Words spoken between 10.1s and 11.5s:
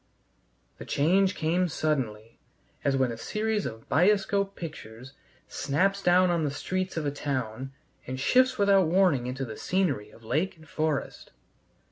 lake and forest.